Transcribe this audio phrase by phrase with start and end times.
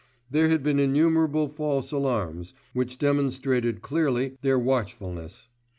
[0.31, 5.47] There had been innumerable false alarms, which demonstrated clearly their watchfulness.